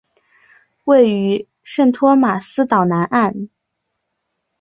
[0.85, 3.49] 位于圣托马斯岛南岸。